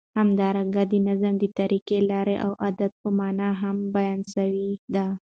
[0.17, 5.05] همدارنګه د نظام د طریقی، لاری او عادت په معنی هم بیان سوی دی.